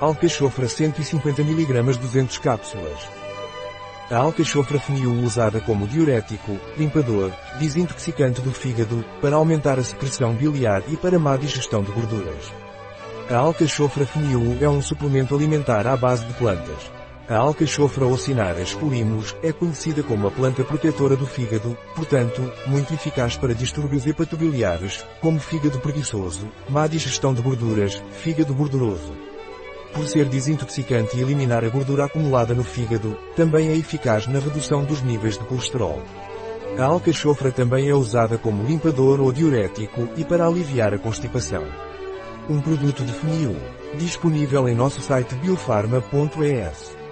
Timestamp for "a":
4.10-4.16, 9.78-9.84, 13.30-13.36, 17.28-17.36, 20.26-20.30, 31.64-31.68, 36.76-36.84, 40.92-40.98